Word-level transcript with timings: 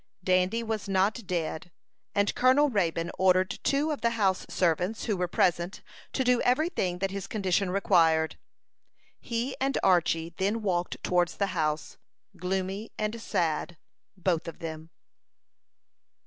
Dandy 0.23 0.63
was 0.63 0.89
not 0.89 1.27
dead, 1.27 1.69
and 2.15 2.33
Colonel 2.33 2.71
Raybone 2.71 3.11
ordered 3.19 3.59
two 3.61 3.91
of 3.91 4.01
the 4.01 4.09
house 4.17 4.47
servants, 4.49 5.05
who 5.05 5.15
were 5.15 5.27
present, 5.27 5.83
to 6.13 6.23
do 6.23 6.41
every 6.41 6.69
thing 6.69 6.97
that 6.97 7.11
his 7.11 7.27
condition 7.27 7.69
required. 7.69 8.39
He 9.19 9.55
and 9.61 9.77
Archy 9.83 10.33
then 10.37 10.63
walked 10.63 11.03
towards 11.03 11.37
the 11.37 11.47
house, 11.53 11.97
gloomy 12.35 12.89
and 12.97 13.21
sad, 13.21 13.77
both 14.17 14.47
of 14.47 14.57
them. 14.57 14.89